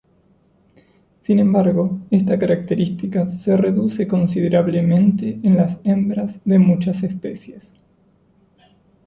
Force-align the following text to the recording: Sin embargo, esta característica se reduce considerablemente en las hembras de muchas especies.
Sin 1.21 1.37
embargo, 1.37 1.99
esta 2.09 2.39
característica 2.39 3.27
se 3.27 3.55
reduce 3.55 4.07
considerablemente 4.07 5.39
en 5.43 5.55
las 5.55 5.77
hembras 5.83 6.39
de 6.43 6.57
muchas 6.57 7.03
especies. 7.03 7.69